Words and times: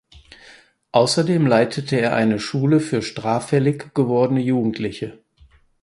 Außerdem 0.93 1.45
leitete 1.45 1.97
er 2.01 2.15
eine 2.15 2.39
Schule 2.39 2.79
für 2.79 3.03
straffällig 3.03 3.93
gewordene 3.93 4.41
Jugendliche. 4.41 5.19